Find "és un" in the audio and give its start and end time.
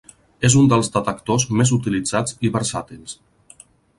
0.47-0.69